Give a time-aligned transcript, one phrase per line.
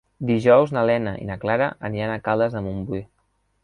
[0.29, 3.09] Dijous na Lena i na Clara aniran a Caldes de Montbui.